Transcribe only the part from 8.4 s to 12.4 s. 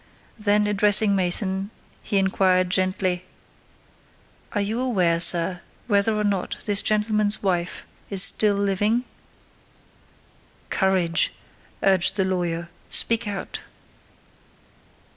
living?" "Courage," urged the